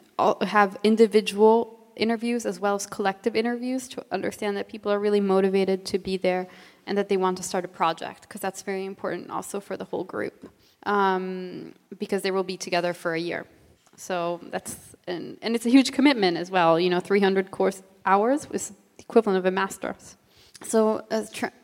[0.42, 5.86] have individual interviews as well as collective interviews to understand that people are really motivated
[5.86, 6.48] to be there
[6.88, 9.86] and that they want to start a project, because that's very important also for the
[9.86, 10.50] whole group,
[10.86, 13.46] um, because they will be together for a year.
[13.96, 16.80] So that's and, and it's a huge commitment as well.
[16.80, 20.18] You know, 300 course hours was the equivalent of a master's.
[20.64, 21.04] So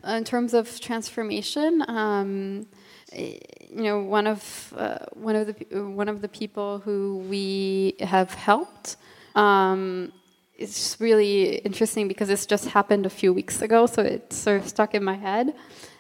[0.04, 2.68] in terms of transformation, um,
[3.14, 3.40] you
[3.70, 8.98] know, one of uh, one of the one of the people who we have helped.
[9.36, 10.12] Um,
[10.56, 14.68] it's really interesting because this just happened a few weeks ago, so it's sort of
[14.68, 15.56] stuck in my head.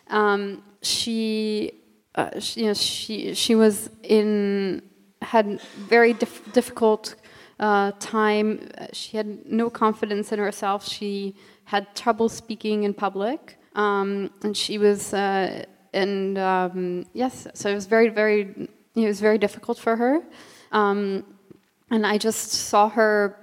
[0.09, 1.71] Um, she,
[2.15, 4.81] uh, she, you know, she she was in
[5.21, 7.15] had very dif- difficult
[7.59, 8.69] uh, time.
[8.93, 10.87] She had no confidence in herself.
[10.87, 17.69] She had trouble speaking in public, um, and she was uh, and um, yes, so
[17.69, 20.21] it was very very it was very difficult for her.
[20.71, 21.25] Um,
[21.91, 23.35] and I just saw her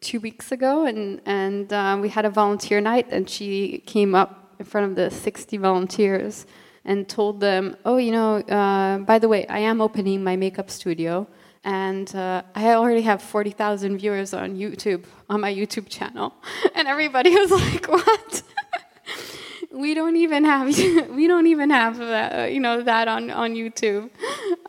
[0.00, 4.54] two weeks ago, and and uh, we had a volunteer night, and she came up
[4.58, 6.46] in front of the 60 volunteers
[6.84, 10.70] and told them, oh, you know, uh, by the way, I am opening my makeup
[10.70, 11.26] studio.
[11.64, 16.34] And uh, I already have 40,000 viewers on YouTube, on my YouTube channel.
[16.74, 18.42] And everybody was like, what?
[19.72, 20.66] we don't even have
[21.10, 24.10] we don't even have that, you know that on on YouTube,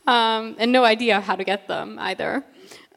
[0.08, 2.44] um, and no idea how to get them either.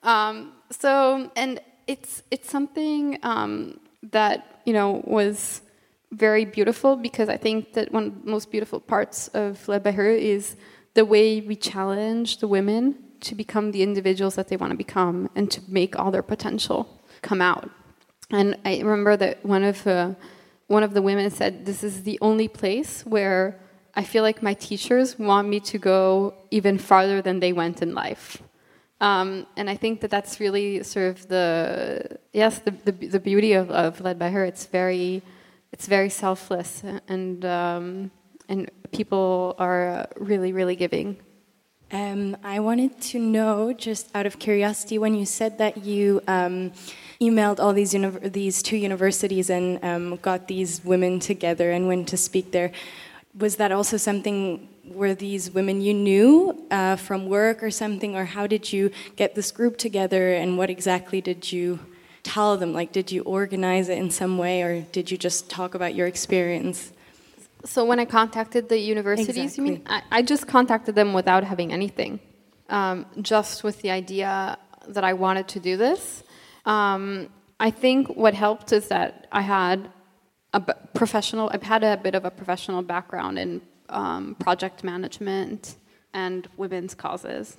[0.02, 5.62] Um, so and it's it's something um, that you know was
[6.12, 9.92] very beautiful because I think that one of the most beautiful parts of Led by
[9.92, 10.56] Her is
[10.94, 15.30] the way we challenge the women to become the individuals that they want to become
[15.34, 17.70] and to make all their potential come out.
[18.30, 20.14] And I remember that one of uh,
[20.66, 23.58] one of the women said, "This is the only place where
[23.94, 27.94] I feel like my teachers want me to go even farther than they went in
[27.94, 28.42] life."
[29.00, 33.52] Um, and I think that that's really sort of the yes the the, the beauty
[33.52, 34.44] of, of led by her.
[34.44, 35.22] It's very
[35.72, 38.10] it's very selfless and um,
[38.48, 41.16] and people are really really giving.
[41.92, 46.72] Um, I wanted to know, just out of curiosity, when you said that you um,
[47.20, 47.92] emailed all these
[48.32, 52.72] these two universities and um, got these women together and went to speak there,
[53.36, 58.24] was that also something were these women you knew uh, from work or something, or
[58.24, 61.78] how did you get this group together, and what exactly did you
[62.22, 62.72] tell them?
[62.72, 66.06] Like, did you organize it in some way, or did you just talk about your
[66.06, 66.92] experience?
[67.64, 69.64] So when I contacted the universities, exactly.
[69.64, 72.18] you mean I, I, just contacted them without having anything,
[72.68, 74.58] um, just with the idea
[74.88, 76.24] that I wanted to do this.
[76.66, 77.28] Um,
[77.60, 79.88] I think what helped is that I had
[80.52, 80.60] a
[80.94, 81.50] professional.
[81.52, 85.76] I've had a bit of a professional background in um, project management
[86.12, 87.56] and women's causes,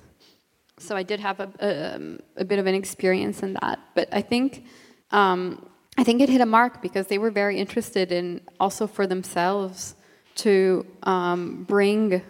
[0.78, 3.78] so I did have a, a, um, a bit of an experience in that.
[3.94, 4.64] But I think
[5.10, 9.06] um, I think it hit a mark because they were very interested in also for
[9.06, 9.94] themselves
[10.36, 12.22] to um, bring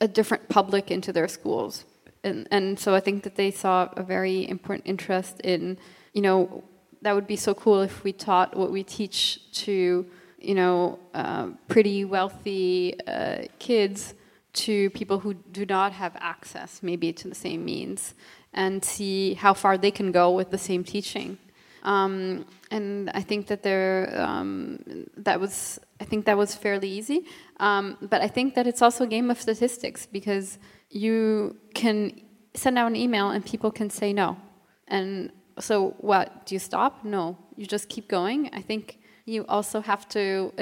[0.00, 1.84] a different public into their schools.
[2.22, 5.78] And, and so I think that they saw a very important interest in,
[6.12, 6.64] you know,
[7.02, 10.04] that would be so cool if we taught what we teach to,
[10.38, 14.14] you know, uh, pretty wealthy uh, kids
[14.56, 18.14] to people who do not have access maybe to the same means
[18.52, 21.38] and see how far they can go with the same teaching.
[21.82, 27.26] Um, and I think that there, um, that was, I think that was fairly easy.
[27.60, 30.58] Um, but I think that it's also a game of statistics because
[30.90, 32.20] you can
[32.54, 34.36] send out an email and people can say no.
[34.88, 36.46] And so what?
[36.46, 37.04] Do you stop?
[37.04, 37.38] No.
[37.56, 38.50] You just keep going.
[38.52, 40.52] I think you also have to,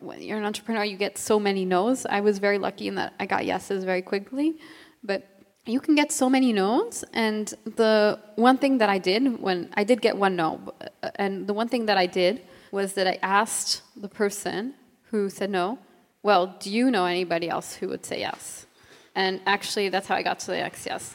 [0.00, 2.06] when you're an entrepreneur, you get so many no's.
[2.06, 4.58] I was very lucky in that I got yeses very quickly.
[5.02, 9.68] But you can get so many no's and the one thing that i did when
[9.74, 10.60] i did get one no
[11.02, 12.40] uh, and the one thing that i did
[12.72, 14.74] was that i asked the person
[15.10, 15.78] who said no
[16.22, 18.66] well do you know anybody else who would say yes
[19.14, 21.14] and actually that's how i got to the next yes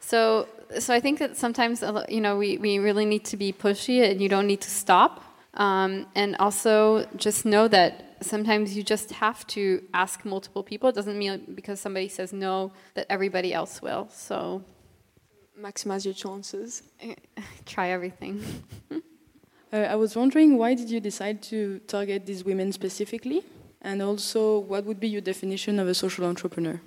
[0.00, 4.08] so so i think that sometimes you know we, we really need to be pushy
[4.10, 5.22] and you don't need to stop
[5.54, 10.88] um, and also just know that sometimes you just have to ask multiple people.
[10.88, 14.08] It doesn't mean because somebody says no that everybody else will.
[14.10, 14.62] So
[15.60, 16.82] maximize your chances.
[17.66, 18.42] Try everything.
[19.72, 23.44] uh, I was wondering why did you decide to target these women specifically,
[23.82, 26.80] and also what would be your definition of a social entrepreneur?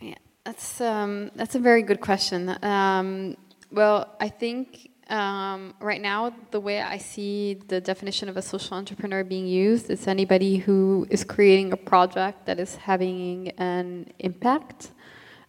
[0.00, 2.56] Yeah, that's um, that's a very good question.
[2.62, 3.36] Um,
[3.70, 8.76] well, I think um, right now, the way I see the definition of a social
[8.76, 14.90] entrepreneur being used is anybody who is creating a project that is having an impact.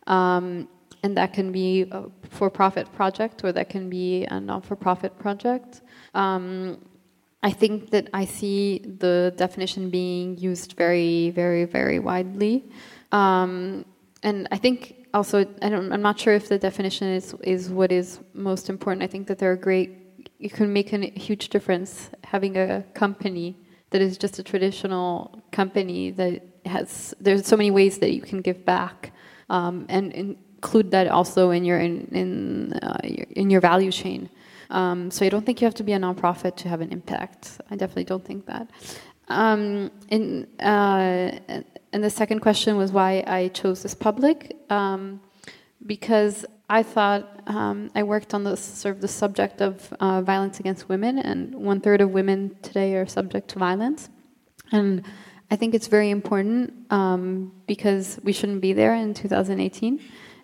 [0.07, 0.69] Um,
[1.03, 4.75] and that can be a for profit project or that can be a non for
[4.75, 5.81] profit project.
[6.13, 6.77] Um,
[7.41, 12.65] I think that I see the definition being used very, very, very widely.
[13.11, 13.85] Um,
[14.23, 18.19] and I think also, I am not sure if the definition is, is what is
[18.33, 19.03] most important.
[19.03, 19.97] I think that there are great,
[20.37, 23.57] you can make a huge difference having a company
[23.89, 28.41] that is just a traditional company that has, there's so many ways that you can
[28.41, 29.11] give back
[29.49, 34.29] um, and include that also in your, in, in, uh, in your value chain.
[34.69, 37.59] Um, so I don't think you have to be a nonprofit to have an impact.
[37.71, 38.69] I definitely don't think that.
[39.29, 41.39] Um, in, uh,
[41.91, 45.21] and the second question was why I chose this public, um,
[45.85, 50.59] because I thought um, I worked on the sort of the subject of uh, violence
[50.59, 54.09] against women, and one third of women today are subject to violence,
[54.71, 55.03] and
[55.51, 59.99] I think it's very important um, because we shouldn't be there in 2018.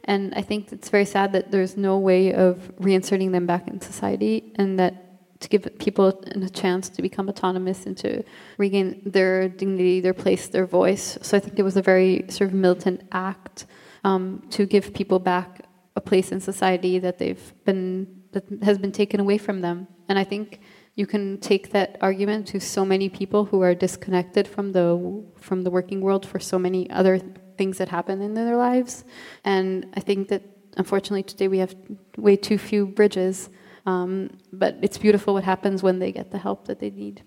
[0.05, 3.81] And I think it's very sad that there's no way of reinserting them back in
[3.81, 5.04] society, and that
[5.39, 8.23] to give people a chance to become autonomous and to
[8.57, 11.17] regain their dignity, their place, their voice.
[11.21, 13.65] So I think it was a very sort of militant act
[14.03, 18.91] um, to give people back a place in society that they've been that has been
[18.91, 19.87] taken away from them.
[20.09, 20.59] And I think
[20.95, 25.63] you can take that argument to so many people who are disconnected from the from
[25.63, 27.19] the working world for so many other
[27.57, 29.03] things that happen in their lives.
[29.43, 30.43] And I think that
[30.77, 31.75] unfortunately today we have
[32.17, 33.49] way too few bridges
[33.85, 37.21] um, but it's beautiful what happens when they get the help that they need.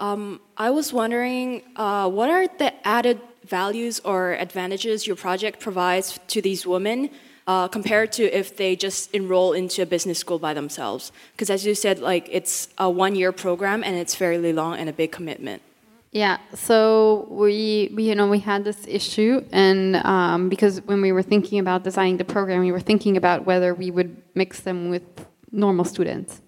[0.00, 6.18] Um, I was wondering, uh, what are the added values or advantages your project provides
[6.28, 7.10] to these women
[7.46, 11.12] uh, compared to if they just enroll into a business school by themselves?
[11.32, 14.92] Because as you said, like it's a one-year program and it's fairly long and a
[14.92, 15.62] big commitment.
[16.12, 21.10] Yeah, so we, we you know we had this issue, and um, because when we
[21.10, 24.90] were thinking about designing the program, we were thinking about whether we would mix them
[24.90, 25.02] with
[25.52, 26.42] normal students,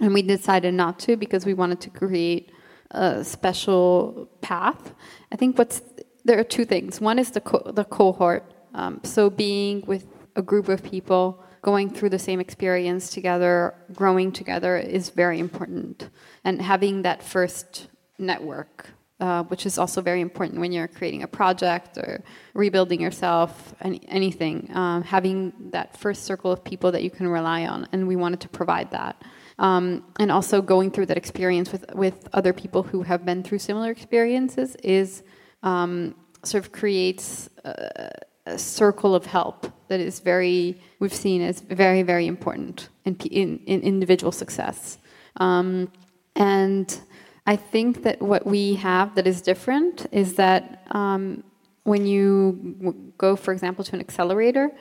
[0.00, 2.50] and we decided not to because we wanted to create
[2.90, 4.94] a special path.
[5.30, 5.82] I think what's
[6.24, 7.00] there are two things.
[7.00, 11.90] One is the co- the cohort, um, so being with a group of people going
[11.90, 16.10] through the same experience together, growing together is very important,
[16.44, 17.88] and having that first
[18.18, 23.74] network uh, which is also very important when you're creating a project or rebuilding yourself,
[23.80, 24.70] any, anything.
[24.74, 28.40] Um, having that first circle of people that you can rely on, and we wanted
[28.40, 29.22] to provide that.
[29.58, 33.60] Um, and also going through that experience with, with other people who have been through
[33.60, 35.22] similar experiences is
[35.62, 36.14] um,
[36.44, 38.10] sort of creates a,
[38.44, 43.58] a, circle of help that is very, we've seen as very, very important in, in,
[43.66, 44.98] in individual success.
[45.36, 45.90] Um,
[46.36, 47.00] and
[47.46, 51.44] I think that what we have that is different is that um,
[51.84, 54.72] when you go, for example, to an accelerator,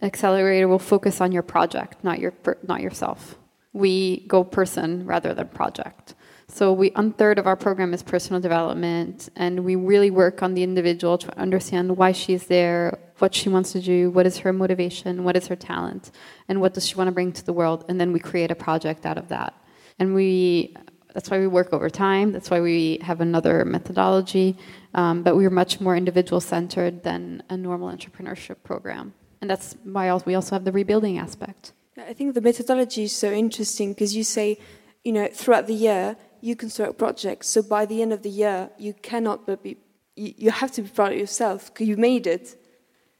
[0.00, 3.36] accelerator will focus on your project, not your not yourself.
[3.72, 6.14] We go person rather than project.
[6.46, 10.54] So we one third of our program is personal development, and we really work on
[10.54, 14.52] the individual to understand why she's there, what she wants to do, what is her
[14.52, 16.12] motivation, what is her talent,
[16.48, 18.54] and what does she want to bring to the world, and then we create a
[18.54, 19.54] project out of that.
[19.98, 20.76] And we
[21.12, 22.32] that's why we work over time.
[22.32, 24.56] That's why we have another methodology.
[24.94, 29.14] Um, but we're much more individual centered than a normal entrepreneurship program.
[29.40, 31.72] And that's why we also have the rebuilding aspect.
[31.98, 34.58] I think the methodology is so interesting because you say,
[35.04, 37.48] you know, throughout the year, you can start projects.
[37.48, 39.76] So by the end of the year, you cannot but be,
[40.16, 42.56] you, you have to be proud of yourself because you made it.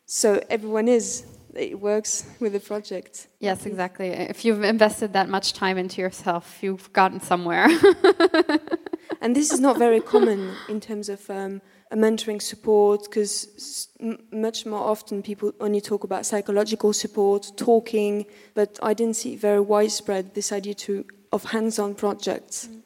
[0.07, 1.25] So everyone is
[1.55, 3.29] it works with the project.
[3.41, 4.09] Yes, exactly.
[4.09, 7.69] If you've invested that much time into yourself, you've gotten somewhere.
[9.21, 13.89] and this is not very common in terms of um, a mentoring support, because
[14.31, 19.61] much more often people only talk about psychological support, talking, but I didn't see very
[19.61, 22.69] widespread this idea to of hands-on projects.
[22.69, 22.83] Mm.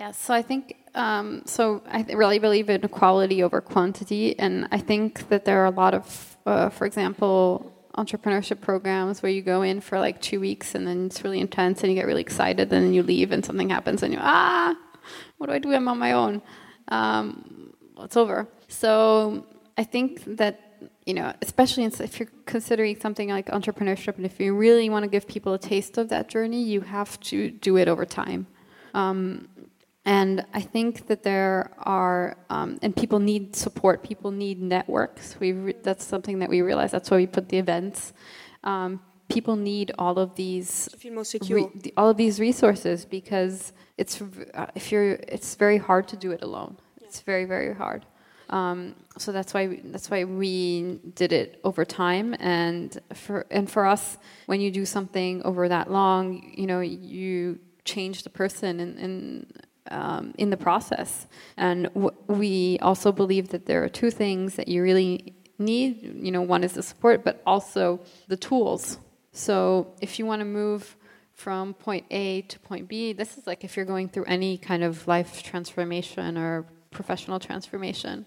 [0.00, 1.82] Yes, so I think um, so.
[1.86, 5.92] I really believe in quality over quantity, and I think that there are a lot
[5.92, 10.86] of uh, for example, entrepreneurship programs where you go in for like two weeks and
[10.86, 13.68] then it's really intense and you get really excited and then you leave and something
[13.68, 14.76] happens and you ah
[15.38, 15.72] what do I do?
[15.72, 16.42] I'm on my own.
[16.88, 18.48] Um, well, it's over.
[18.68, 19.46] So
[19.78, 20.66] I think that
[21.06, 25.08] you know especially if you're considering something like entrepreneurship and if you really want to
[25.08, 28.46] give people a taste of that journey you have to do it over time.
[28.94, 29.48] Um,
[30.04, 34.02] and I think that there are, um, and people need support.
[34.02, 35.38] People need networks.
[35.38, 36.90] We re- that's something that we realize.
[36.90, 38.14] That's why we put the events.
[38.64, 40.88] Um, people need all of these.
[40.98, 41.58] feel more secure.
[41.58, 44.22] Re- the, all of these resources because it's
[44.54, 46.78] uh, if you're, it's very hard to do it alone.
[46.98, 47.06] Yeah.
[47.06, 48.06] It's very very hard.
[48.48, 52.34] Um, so that's why we, that's why we did it over time.
[52.40, 57.58] And for and for us, when you do something over that long, you know, you
[57.84, 58.98] change the person and.
[58.98, 61.26] and um, in the process.
[61.56, 66.22] And w- we also believe that there are two things that you really need.
[66.22, 68.98] You know, one is the support, but also the tools.
[69.32, 70.96] So if you want to move
[71.34, 74.82] from point A to point B, this is like if you're going through any kind
[74.82, 78.26] of life transformation or professional transformation.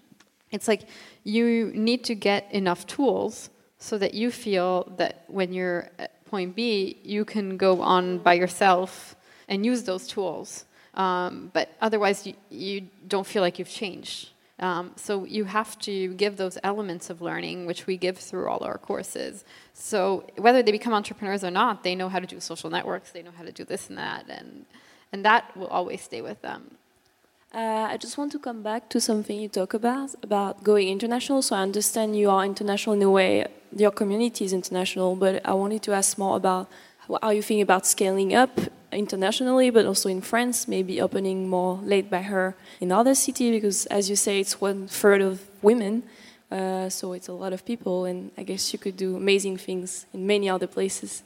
[0.50, 0.82] It's like
[1.22, 6.56] you need to get enough tools so that you feel that when you're at point
[6.56, 9.14] B, you can go on by yourself
[9.46, 10.64] and use those tools.
[10.94, 14.30] Um, but otherwise, you, you, don't feel like you've changed.
[14.60, 18.62] Um, so you have to give those elements of learning, which we give through all
[18.62, 19.44] our courses.
[19.72, 23.22] So whether they become entrepreneurs or not, they know how to do social networks, they
[23.22, 24.64] know how to do this and that, and
[25.12, 26.76] and that will always stay with them.
[27.52, 31.42] Uh, I just want to come back to something you talk about about going international.
[31.42, 35.52] So I understand you are international in a way, your community is international, but I
[35.54, 36.68] wanted to ask more about
[37.22, 38.58] how you thinking about scaling up
[38.92, 43.86] internationally, but also in France, maybe opening more led by her in other cities, because
[43.86, 46.02] as you say, it's one third of women,
[46.50, 50.06] uh, so it's a lot of people, and I guess you could do amazing things
[50.12, 51.22] in many other places.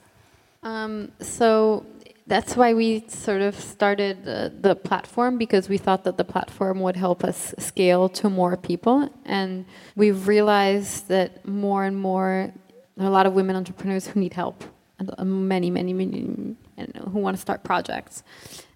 [0.63, 1.85] Um, so
[2.27, 6.97] that's why we sort of started the, platform because we thought that the platform would
[6.97, 9.65] help us scale to more people, and
[9.97, 12.53] we've realized that more and more
[12.97, 14.65] there are a lot of women entrepreneurs who need help
[15.25, 16.57] many, many, many,
[17.13, 18.23] who want to start projects.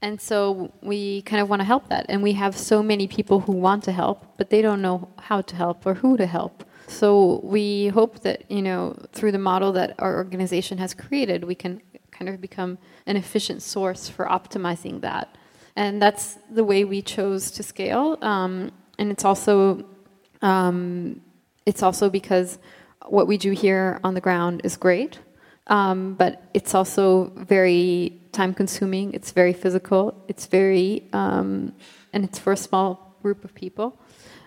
[0.00, 2.06] And so we kind of want to help that.
[2.08, 5.40] And we have so many people who want to help, but they don't know how
[5.42, 6.64] to help or who to help.
[6.86, 11.54] So we hope that, you know, through the model that our organization has created, we
[11.54, 15.36] can kind of become an efficient source for optimizing that.
[15.74, 18.18] And that's the way we chose to scale.
[18.20, 19.84] Um, and it's also
[20.42, 21.20] um,
[21.64, 22.58] it's also because
[23.06, 25.18] what we do here on the ground is great,
[25.68, 29.12] um, but it's also very time consuming.
[29.14, 30.14] It's very physical.
[30.28, 31.74] It's very um,
[32.12, 33.98] and it's for a small group of people.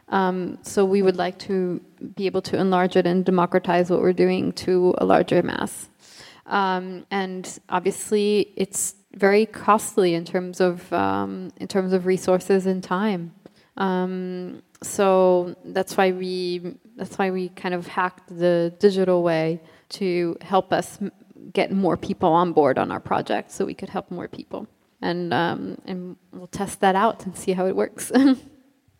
[0.09, 1.81] Um, so we would like to
[2.15, 5.89] be able to enlarge it and democratize what we're doing to a larger mass.
[6.45, 12.83] Um, and obviously, it's very costly in terms of um, in terms of resources and
[12.83, 13.33] time.
[13.77, 19.59] Um, so that's why we that's why we kind of hacked the digital way
[19.89, 20.99] to help us
[21.53, 24.67] get more people on board on our project, so we could help more people.
[25.01, 28.11] And um, and we'll test that out and see how it works.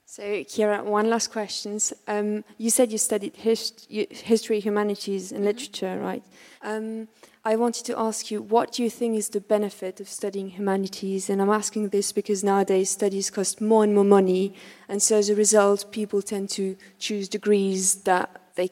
[0.08, 1.80] So, Chiara, one last question.
[2.08, 6.24] Um, you said you studied hist history, humanities, and literature, right?
[6.62, 7.08] Um,
[7.44, 11.30] I wanted to ask you, what do you think is the benefit of studying humanities?
[11.30, 14.54] And I'm asking this because nowadays studies cost more and more money,
[14.88, 18.70] and so as a result, people tend to choose degrees that they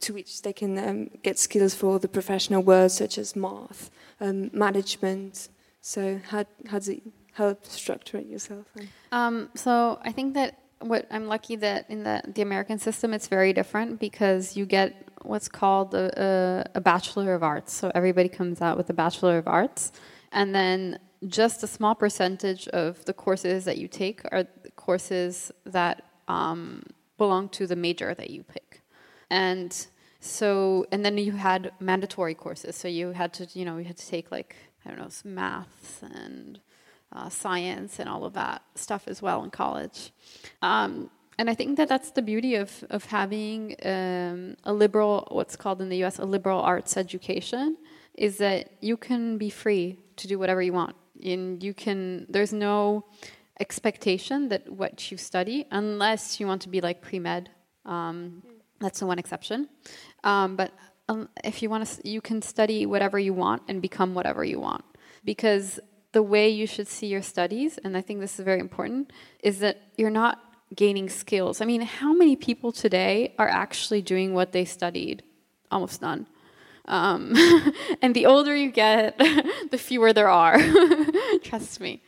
[0.00, 3.90] to which they can um, get skills for the professional world, such as math,
[4.20, 5.48] um, management.
[5.80, 8.66] So, how, how does it help structure it yourself?
[9.12, 13.28] Um, so, I think that what I'm lucky that in the the American system it's
[13.28, 17.72] very different because you get what's called a, a, a, bachelor of arts.
[17.72, 19.92] So everybody comes out with a bachelor of arts,
[20.32, 24.44] and then just a small percentage of the courses that you take are
[24.76, 26.82] courses that um,
[27.16, 28.82] belong to the major that you pick,
[29.34, 29.86] and
[30.20, 32.76] so and then you had mandatory courses.
[32.76, 36.02] So you had to you know you had to take like I don't know maths
[36.02, 36.60] and
[37.12, 40.12] uh, science and all of that stuff as well in college.
[40.62, 45.56] Um, and I think that that's the beauty of, of having um, a liberal, what's
[45.56, 47.76] called in the US, a liberal arts education,
[48.14, 50.94] is that you can be free to do whatever you want.
[51.24, 53.04] And you can, there's no
[53.58, 57.50] expectation that what you study, unless you want to be like pre med.
[57.84, 58.42] Um,
[58.84, 59.68] that's the one exception.
[60.22, 60.72] Um, but
[61.08, 64.60] um, if you want to, you can study whatever you want and become whatever you
[64.60, 64.84] want.
[65.24, 65.80] Because
[66.12, 69.12] the way you should see your studies, and I think this is very important,
[69.42, 70.40] is that you're not
[70.74, 71.60] gaining skills.
[71.60, 75.22] I mean, how many people today are actually doing what they studied?
[75.70, 76.26] Almost none.
[76.86, 77.34] Um,
[78.02, 79.18] and the older you get,
[79.70, 80.58] the fewer there are.
[81.42, 82.02] Trust me.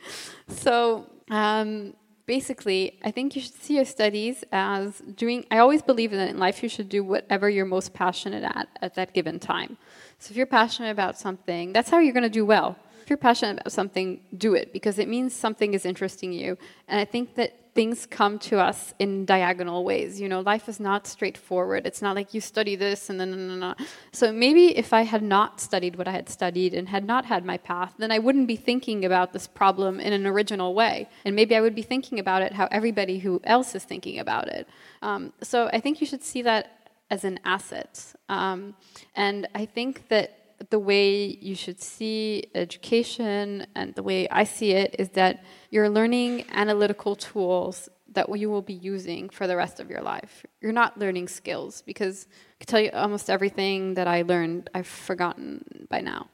[0.49, 1.95] So, um,
[2.27, 5.47] basically, I think you should see your studies as doing.
[5.51, 8.95] I always believe that in life you should do whatever you're most passionate at at
[8.95, 9.79] that given time.
[10.19, 13.17] So, if you're passionate about something, that's how you're going to do well if you're
[13.19, 16.59] passionate about something, do it because it means something is interesting you.
[16.89, 20.19] And I think that things come to us in diagonal ways.
[20.19, 21.87] You know, life is not straightforward.
[21.87, 23.75] It's not like you study this and then, no, no, no.
[24.13, 27.45] So maybe if I had not studied what I had studied and had not had
[27.45, 31.07] my path, then I wouldn't be thinking about this problem in an original way.
[31.27, 34.49] And maybe I would be thinking about it how everybody who else is thinking about
[34.49, 34.67] it.
[35.03, 38.15] Um, so I think you should see that as an asset.
[38.31, 38.75] Um,
[39.15, 44.73] and I think that the way you should see education and the way I see
[44.73, 49.79] it is that you're learning analytical tools that you will be using for the rest
[49.79, 50.45] of your life.
[50.61, 54.87] You're not learning skills because I can tell you almost everything that I learned I've
[54.87, 56.29] forgotten by now.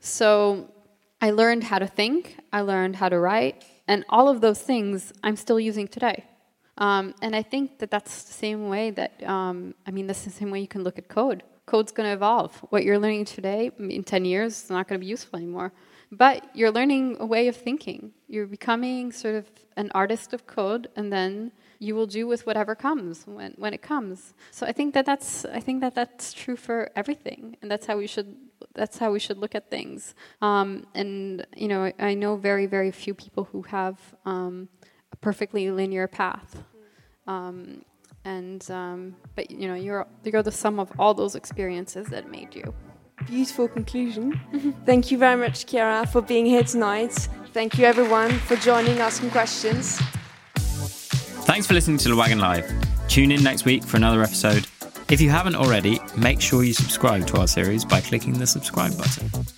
[0.00, 0.70] So
[1.20, 5.12] I learned how to think, I learned how to write, and all of those things
[5.22, 6.24] I'm still using today.
[6.76, 10.30] Um, and I think that that's the same way that, um, I mean, that's the
[10.30, 12.56] same way you can look at code code's going to evolve.
[12.70, 15.70] What you're learning today in 10 years is not going to be useful anymore.
[16.10, 18.12] But you're learning a way of thinking.
[18.26, 19.44] You're becoming sort of
[19.76, 23.82] an artist of code, and then you will do with whatever comes when, when it
[23.82, 24.32] comes.
[24.50, 27.98] So I think that that's I think that that's true for everything, and that's how
[27.98, 28.34] we should
[28.74, 30.14] that's how we should look at things.
[30.40, 34.68] Um, and you know, I, I, know very very few people who have um,
[35.12, 36.64] a perfectly linear path.
[37.26, 37.84] Um,
[38.28, 42.54] and um, but you know you're you're the sum of all those experiences that made
[42.54, 42.74] you.
[43.26, 44.38] Beautiful conclusion.
[44.86, 47.28] Thank you very much Chiara for being here tonight.
[47.52, 49.98] Thank you everyone for joining asking questions.
[51.50, 52.70] Thanks for listening to the wagon live.
[53.08, 54.66] Tune in next week for another episode.
[55.10, 58.96] If you haven't already make sure you subscribe to our series by clicking the subscribe
[58.98, 59.57] button